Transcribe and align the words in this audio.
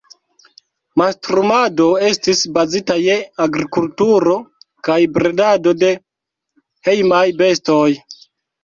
Mastrumado 1.01 1.89
estis 2.07 2.41
bazita 2.57 2.97
je 3.03 3.19
agrikulturo 3.47 4.35
kaj 4.89 4.99
bredado 5.19 5.79
de 5.85 5.97
hejmaj 6.91 7.25
bestoj. 7.45 7.83